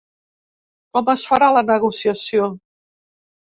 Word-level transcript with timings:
Com 0.97 1.11
es 1.13 1.27
farà 1.33 1.51
la 1.59 1.63
negociació? 1.69 2.51